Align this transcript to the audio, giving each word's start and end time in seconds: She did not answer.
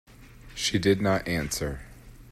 She 0.55 0.79
did 0.79 0.99
not 0.99 1.27
answer. 1.27 1.81